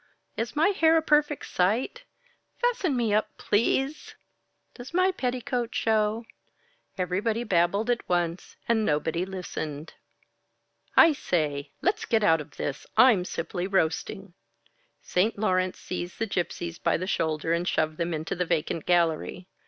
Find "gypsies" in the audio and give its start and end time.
16.25-16.81